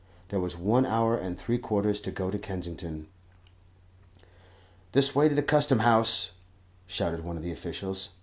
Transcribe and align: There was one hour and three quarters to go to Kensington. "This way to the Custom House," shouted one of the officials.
There 0.29 0.39
was 0.39 0.57
one 0.57 0.83
hour 0.87 1.15
and 1.15 1.37
three 1.37 1.59
quarters 1.59 2.01
to 2.01 2.09
go 2.11 2.31
to 2.31 2.39
Kensington. 2.39 3.05
"This 4.93 5.13
way 5.13 5.29
to 5.29 5.35
the 5.35 5.43
Custom 5.43 5.77
House," 5.77 6.31
shouted 6.87 7.23
one 7.23 7.37
of 7.37 7.43
the 7.43 7.51
officials. 7.51 8.09